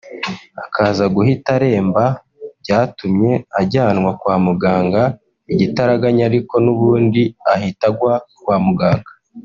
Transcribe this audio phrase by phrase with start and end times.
[0.63, 2.03] akaza guhita aremba
[2.61, 5.01] byatumye ajyanwa kwa muganga
[5.53, 9.09] igitaraganya ariko n’ubundi ahita agwa kwa muganga